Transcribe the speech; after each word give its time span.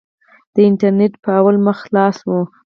د 0.53 0.55
انټرنېټ 0.69 1.13
په 1.23 1.31
لومړۍ 1.43 1.57
مخ 1.65 1.77
خلاصه 1.85 2.23
وه. 2.29 2.41